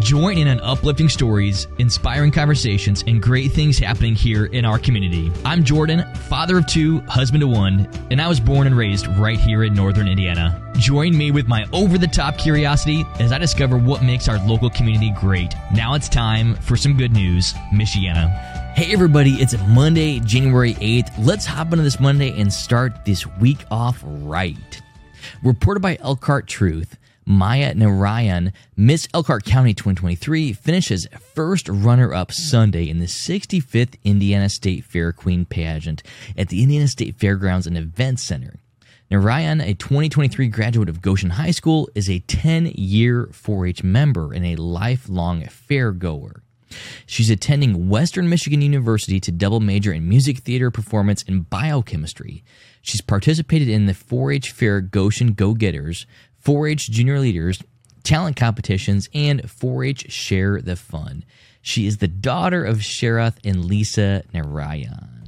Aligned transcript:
Join 0.00 0.38
in 0.38 0.46
on 0.48 0.60
uplifting 0.60 1.08
stories, 1.08 1.66
inspiring 1.78 2.30
conversations, 2.30 3.02
and 3.06 3.20
great 3.20 3.50
things 3.50 3.78
happening 3.78 4.14
here 4.14 4.46
in 4.46 4.64
our 4.64 4.78
community. 4.78 5.32
I'm 5.44 5.64
Jordan, 5.64 6.04
father 6.28 6.58
of 6.58 6.66
two, 6.66 7.00
husband 7.00 7.42
of 7.42 7.48
one, 7.48 7.90
and 8.10 8.20
I 8.20 8.28
was 8.28 8.38
born 8.38 8.66
and 8.66 8.76
raised 8.76 9.08
right 9.18 9.38
here 9.40 9.64
in 9.64 9.74
northern 9.74 10.06
Indiana. 10.06 10.62
Join 10.76 11.16
me 11.16 11.32
with 11.32 11.48
my 11.48 11.66
over 11.72 11.98
the 11.98 12.06
top 12.06 12.38
curiosity 12.38 13.04
as 13.18 13.32
I 13.32 13.38
discover 13.38 13.76
what 13.76 14.04
makes 14.04 14.28
our 14.28 14.38
local 14.46 14.70
community 14.70 15.12
great. 15.18 15.54
Now 15.74 15.94
it's 15.94 16.08
time 16.08 16.54
for 16.56 16.76
some 16.76 16.96
good 16.96 17.12
news, 17.12 17.54
Michiana. 17.74 18.28
Hey 18.74 18.92
everybody, 18.92 19.32
it's 19.34 19.56
Monday, 19.66 20.20
January 20.20 20.74
8th. 20.74 21.10
Let's 21.18 21.44
hop 21.44 21.72
into 21.72 21.82
this 21.82 21.98
Monday 21.98 22.38
and 22.40 22.52
start 22.52 23.04
this 23.04 23.26
week 23.40 23.64
off 23.70 24.00
right. 24.04 24.80
Reported 25.42 25.80
by 25.80 25.98
Elkhart 26.00 26.46
Truth. 26.46 26.97
Maya 27.30 27.74
Narayan, 27.74 28.54
Miss 28.74 29.06
Elkhart 29.12 29.44
County 29.44 29.74
2023, 29.74 30.54
finishes 30.54 31.06
first 31.34 31.68
runner 31.68 32.14
up 32.14 32.32
Sunday 32.32 32.88
in 32.88 33.00
the 33.00 33.04
65th 33.04 33.96
Indiana 34.02 34.48
State 34.48 34.82
Fair 34.82 35.12
Queen 35.12 35.44
pageant 35.44 36.02
at 36.38 36.48
the 36.48 36.62
Indiana 36.62 36.88
State 36.88 37.16
Fairgrounds 37.16 37.66
and 37.66 37.76
Event 37.76 38.18
Center. 38.18 38.54
Narayan, 39.10 39.60
a 39.60 39.74
2023 39.74 40.48
graduate 40.48 40.88
of 40.88 41.02
Goshen 41.02 41.28
High 41.28 41.50
School, 41.50 41.90
is 41.94 42.08
a 42.08 42.20
10 42.20 42.72
year 42.74 43.28
4 43.30 43.66
H 43.66 43.84
member 43.84 44.32
and 44.32 44.46
a 44.46 44.56
lifelong 44.56 45.44
fair 45.48 45.92
goer. 45.92 46.42
She's 47.04 47.28
attending 47.28 47.90
Western 47.90 48.30
Michigan 48.30 48.62
University 48.62 49.20
to 49.20 49.32
double 49.32 49.60
major 49.60 49.92
in 49.92 50.08
music 50.08 50.38
theater 50.38 50.70
performance 50.70 51.24
and 51.28 51.48
biochemistry. 51.48 52.42
She's 52.80 53.00
participated 53.02 53.68
in 53.68 53.84
the 53.84 53.94
4 53.94 54.32
H 54.32 54.50
Fair 54.50 54.80
Goshen 54.80 55.34
Go 55.34 55.52
Getters, 55.52 56.06
4 56.48 56.68
H 56.68 56.90
Junior 56.90 57.20
Leaders, 57.20 57.62
talent 58.04 58.36
competitions, 58.36 59.06
and 59.12 59.50
4 59.50 59.84
H 59.84 60.10
Share 60.10 60.62
the 60.62 60.76
Fun. 60.76 61.22
She 61.60 61.86
is 61.86 61.98
the 61.98 62.08
daughter 62.08 62.64
of 62.64 62.78
Sharath 62.78 63.36
and 63.44 63.66
Lisa 63.66 64.22
Narayan. 64.32 65.18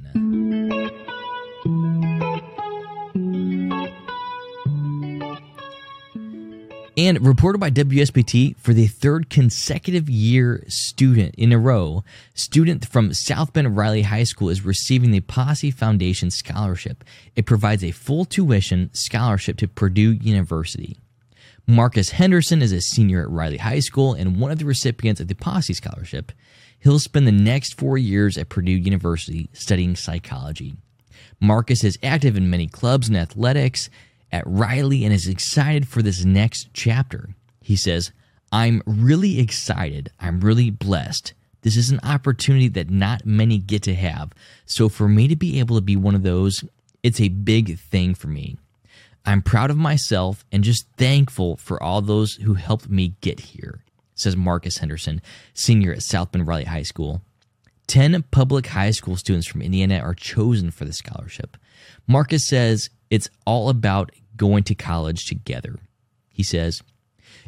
And 6.96 7.26
reported 7.26 7.58
by 7.58 7.70
WSBT 7.70 8.56
for 8.56 8.72
the 8.72 8.86
third 8.86 9.28
consecutive 9.28 10.08
year 10.08 10.64
student 10.68 11.34
in 11.34 11.52
a 11.52 11.58
row, 11.58 12.02
student 12.32 12.88
from 12.88 13.12
South 13.12 13.52
Bend 13.52 13.76
Riley 13.76 14.02
High 14.02 14.24
School 14.24 14.48
is 14.48 14.64
receiving 14.64 15.10
the 15.10 15.20
Posse 15.20 15.70
Foundation 15.70 16.30
Scholarship. 16.30 17.04
It 17.36 17.44
provides 17.44 17.84
a 17.84 17.91
full 17.91 18.24
tuition 18.24 18.88
scholarship 18.94 19.58
to 19.58 19.68
Purdue 19.68 20.12
University. 20.12 20.96
Marcus 21.70 22.10
Henderson 22.10 22.62
is 22.62 22.72
a 22.72 22.80
senior 22.80 23.22
at 23.22 23.30
Riley 23.30 23.58
High 23.58 23.78
School 23.78 24.14
and 24.14 24.40
one 24.40 24.50
of 24.50 24.58
the 24.58 24.64
recipients 24.64 25.20
of 25.20 25.28
the 25.28 25.36
Posse 25.36 25.72
Scholarship. 25.72 26.32
He'll 26.80 26.98
spend 26.98 27.28
the 27.28 27.32
next 27.32 27.78
four 27.78 27.96
years 27.96 28.36
at 28.36 28.48
Purdue 28.48 28.72
University 28.72 29.48
studying 29.52 29.94
psychology. 29.94 30.74
Marcus 31.41 31.84
is 31.84 31.96
active 32.02 32.36
in 32.36 32.50
many 32.50 32.66
clubs 32.66 33.06
and 33.06 33.16
athletics 33.16 33.88
at 34.32 34.42
Riley 34.46 35.04
and 35.04 35.14
is 35.14 35.28
excited 35.28 35.86
for 35.86 36.02
this 36.02 36.24
next 36.24 36.70
chapter. 36.72 37.30
He 37.60 37.76
says, 37.76 38.10
I'm 38.50 38.82
really 38.84 39.38
excited. 39.38 40.10
I'm 40.18 40.41
really 40.41 40.70
blessed. 40.70 41.34
This 41.62 41.76
is 41.76 41.91
an 41.91 42.00
opportunity 42.02 42.66
that 42.68 42.91
not 42.91 43.24
many 43.24 43.58
get 43.58 43.84
to 43.84 43.94
have. 43.94 44.32
So 44.66 44.88
for 44.88 45.08
me 45.08 45.28
to 45.28 45.36
be 45.36 45.60
able 45.60 45.76
to 45.76 45.82
be 45.82 45.94
one 45.94 46.16
of 46.16 46.24
those, 46.24 46.64
it's 47.04 47.20
a 47.20 47.28
big 47.28 47.78
thing 47.78 48.14
for 48.14 48.26
me. 48.26 48.56
I'm 49.24 49.42
proud 49.42 49.70
of 49.70 49.76
myself 49.76 50.44
and 50.50 50.64
just 50.64 50.86
thankful 50.96 51.56
for 51.56 51.82
all 51.82 52.00
those 52.00 52.34
who 52.34 52.54
helped 52.54 52.88
me 52.88 53.14
get 53.20 53.40
here, 53.40 53.84
says 54.14 54.36
Marcus 54.36 54.78
Henderson, 54.78 55.20
senior 55.54 55.92
at 55.92 56.02
South 56.02 56.32
Bend 56.32 56.46
Riley 56.46 56.64
High 56.64 56.82
School. 56.82 57.22
10 57.86 58.22
public 58.30 58.68
high 58.68 58.92
school 58.92 59.16
students 59.16 59.48
from 59.48 59.62
Indiana 59.62 59.98
are 59.98 60.14
chosen 60.14 60.70
for 60.70 60.84
the 60.84 60.92
scholarship. 60.92 61.56
Marcus 62.06 62.47
says 62.47 62.88
it's 63.10 63.28
all 63.44 63.69
about 63.69 64.12
going 64.36 64.62
to 64.64 64.75
college 64.75 65.26
together. 65.26 65.76
He 66.28 66.44
says, 66.44 66.82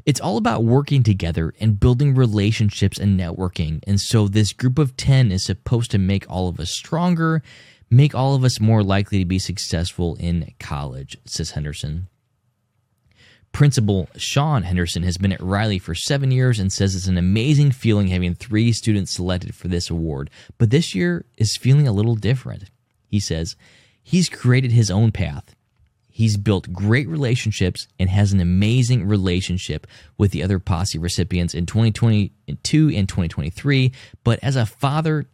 it's 0.05 0.21
all 0.21 0.37
about 0.37 0.65
working 0.65 1.03
together 1.03 1.55
and 1.61 1.79
building 1.79 2.15
relationships 2.15 2.99
and 2.99 3.19
networking. 3.19 3.81
And 3.87 4.01
so 4.01 4.27
this 4.27 4.53
group 4.53 4.79
of 4.79 4.97
10 4.97 5.31
is 5.31 5.45
supposed 5.45 5.91
to 5.93 5.99
make 5.99 6.29
all 6.29 6.49
of 6.49 6.59
us 6.59 6.71
stronger, 6.71 7.43
make 7.93 8.15
all 8.15 8.35
of 8.35 8.43
us 8.43 8.59
more 8.59 8.83
likely 8.83 9.19
to 9.19 9.25
be 9.25 9.39
successful 9.39 10.17
in 10.17 10.55
college, 10.59 11.17
says 11.27 11.51
Henderson. 11.51 12.09
Principal 13.53 14.09
Sean 14.17 14.63
Henderson 14.63 15.03
has 15.03 15.19
been 15.19 15.33
at 15.33 15.43
Riley 15.43 15.79
for 15.79 15.95
seven 15.95 16.31
years 16.31 16.59
and 16.59 16.73
says 16.73 16.95
it's 16.95 17.07
an 17.07 17.19
amazing 17.19 17.71
feeling 17.71 18.07
having 18.09 18.35
three 18.35 18.73
students 18.73 19.13
selected 19.13 19.55
for 19.55 19.69
this 19.69 19.91
award, 19.91 20.31
but 20.57 20.71
this 20.71 20.95
year 20.95 21.27
is 21.37 21.59
feeling 21.59 21.87
a 21.87 21.93
little 21.93 22.15
different. 22.15 22.71
He 23.07 23.21
says 23.21 23.57
he's 24.03 24.31
created 24.31 24.73
his 24.73 24.91
own 24.91 25.13
path. 25.13 25.55
He's 26.09 26.39
built 26.39 26.73
great 26.73 27.09
relationships 27.09 27.89
and 27.99 28.09
has 28.09 28.33
an 28.33 28.41
amazing 28.41 29.07
relationship 29.07 29.87
with 30.17 30.31
the 30.31 30.43
other 30.43 30.59
posse 30.59 30.99
recipients 30.99 31.55
in 31.55 31.67
2022 31.67 32.91
and 32.95 33.09
2023. 33.09 33.93
But 34.25 34.39
as 34.43 34.57
a 34.57 34.67
father, 34.67 35.27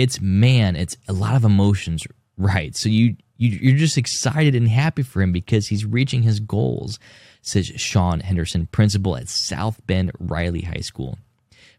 it's 0.00 0.20
man, 0.20 0.76
it's 0.76 0.96
a 1.08 1.12
lot 1.12 1.36
of 1.36 1.44
emotions, 1.44 2.06
right? 2.38 2.74
So 2.74 2.88
you, 2.88 3.16
you 3.36 3.50
you're 3.50 3.78
just 3.78 3.98
excited 3.98 4.54
and 4.54 4.68
happy 4.68 5.02
for 5.02 5.20
him 5.20 5.32
because 5.32 5.68
he's 5.68 5.84
reaching 5.84 6.22
his 6.22 6.40
goals 6.40 6.98
says 7.42 7.66
Sean 7.76 8.20
Henderson, 8.20 8.66
principal 8.66 9.16
at 9.16 9.28
South 9.28 9.80
Bend 9.86 10.12
Riley 10.18 10.62
High 10.62 10.80
School. 10.80 11.18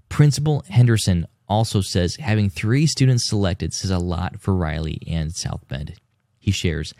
Principal 0.10 0.64
Henderson 0.70 1.28
also 1.48 1.82
says 1.82 2.16
having 2.16 2.50
three 2.50 2.86
students 2.86 3.28
selected 3.28 3.74
says 3.74 3.92
a 3.92 4.00
lot 4.00 4.40
for 4.40 4.56
Riley 4.56 5.00
and 5.08 5.34
South 5.34 5.68
Bend. 5.68 5.96
He 6.40 6.52
shares, 6.52 6.94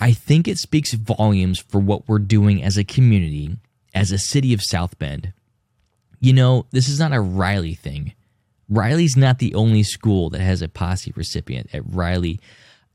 I 0.00 0.12
think 0.12 0.48
it 0.48 0.58
speaks 0.58 0.92
volumes 0.92 1.58
for 1.60 1.78
what 1.78 2.08
we're 2.08 2.18
doing 2.18 2.62
as 2.62 2.76
a 2.76 2.84
community, 2.84 3.56
as 3.94 4.10
a 4.10 4.18
city 4.18 4.52
of 4.52 4.62
South 4.62 4.98
Bend. 4.98 5.32
You 6.20 6.32
know, 6.32 6.66
this 6.70 6.88
is 6.88 6.98
not 6.98 7.12
a 7.12 7.20
Riley 7.20 7.74
thing. 7.74 8.14
Riley's 8.70 9.16
not 9.16 9.40
the 9.40 9.54
only 9.54 9.82
school 9.82 10.30
that 10.30 10.40
has 10.40 10.62
a 10.62 10.68
posse 10.68 11.12
recipient 11.16 11.68
at 11.74 11.82
Riley 11.84 12.40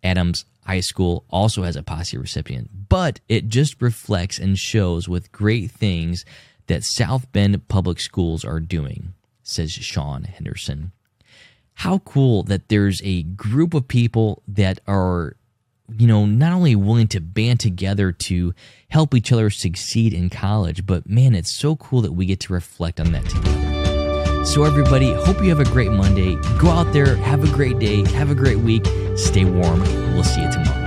Adams 0.03 0.45
High 0.65 0.79
School 0.79 1.25
also 1.29 1.63
has 1.63 1.75
a 1.75 1.83
posse 1.83 2.17
recipient, 2.17 2.89
but 2.89 3.19
it 3.29 3.49
just 3.49 3.81
reflects 3.81 4.39
and 4.39 4.57
shows 4.57 5.07
with 5.07 5.31
great 5.31 5.69
things 5.69 6.25
that 6.67 6.83
South 6.83 7.31
Bend 7.31 7.67
public 7.67 7.99
schools 7.99 8.43
are 8.43 8.59
doing, 8.59 9.13
says 9.43 9.71
Sean 9.71 10.23
Henderson. 10.23 10.91
How 11.75 11.99
cool 11.99 12.43
that 12.43 12.69
there's 12.69 13.01
a 13.03 13.23
group 13.23 13.73
of 13.73 13.87
people 13.87 14.41
that 14.47 14.79
are, 14.87 15.35
you 15.95 16.07
know, 16.07 16.25
not 16.25 16.53
only 16.53 16.75
willing 16.75 17.09
to 17.09 17.19
band 17.19 17.59
together 17.59 18.11
to 18.11 18.55
help 18.89 19.13
each 19.13 19.31
other 19.31 19.49
succeed 19.49 20.13
in 20.13 20.29
college, 20.29 20.85
but 20.85 21.07
man, 21.07 21.35
it's 21.35 21.59
so 21.59 21.75
cool 21.75 22.01
that 22.01 22.13
we 22.13 22.25
get 22.25 22.39
to 22.39 22.53
reflect 22.53 22.99
on 22.99 23.11
that 23.11 23.25
together. 23.25 23.64
So, 24.45 24.63
everybody, 24.63 25.11
hope 25.11 25.41
you 25.41 25.49
have 25.49 25.59
a 25.59 25.65
great 25.65 25.91
Monday. 25.91 26.35
Go 26.59 26.69
out 26.69 26.93
there, 26.93 27.15
have 27.17 27.43
a 27.43 27.51
great 27.51 27.79
day, 27.79 28.07
have 28.11 28.29
a 28.29 28.35
great 28.35 28.59
week, 28.59 28.85
stay 29.15 29.43
warm. 29.43 29.81
We'll 30.13 30.23
see 30.23 30.41
you 30.41 30.51
tomorrow. 30.51 30.84